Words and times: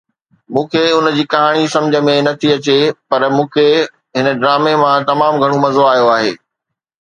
مون 0.53 0.63
کي 0.71 0.81
ان 0.99 1.09
جي 1.17 1.25
ڪهاڻي 1.33 1.67
سمجهه 1.73 2.01
۾ 2.07 2.15
نه 2.27 2.33
ٿي 2.43 2.49
اچي 2.53 2.77
پر 3.11 3.21
مون 3.35 3.47
کي 3.57 3.67
هن 4.23 4.27
ڊرامي 4.41 4.73
مان 4.85 5.07
تمام 5.13 5.39
گهڻو 5.45 5.63
مزو 5.67 5.83
آيو 5.93 6.11
آهي 6.17 6.33